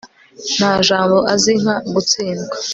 [0.57, 2.55] nta jambo azi nka gutsindwa